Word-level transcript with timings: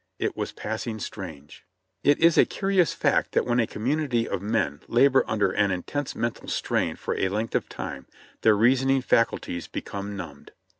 It 0.17 0.35
was 0.35 0.51
passing 0.51 0.97
strange. 0.97 1.63
It 2.03 2.17
is 2.17 2.35
a 2.35 2.43
curious 2.43 2.91
fact 2.91 3.33
that 3.33 3.45
when 3.45 3.59
a 3.59 3.67
community 3.67 4.27
of 4.27 4.41
men 4.41 4.81
labor 4.87 5.23
under 5.27 5.51
an 5.51 5.69
intense 5.69 6.15
mental 6.15 6.47
strain 6.47 6.95
for 6.95 7.15
a 7.15 7.29
length 7.29 7.53
of 7.53 7.69
time, 7.69 8.07
their 8.41 8.55
reasoning 8.57 9.03
faculties 9.03 9.67
become 9.67 10.17
numbed. 10.17 10.53